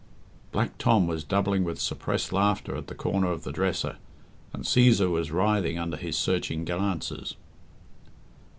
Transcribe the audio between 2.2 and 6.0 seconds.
laughter at the corner of the dresser, and Cæsar was writhing under